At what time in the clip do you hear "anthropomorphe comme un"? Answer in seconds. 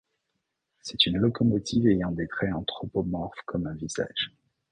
2.55-3.75